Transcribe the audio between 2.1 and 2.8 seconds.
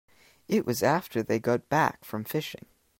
fishing.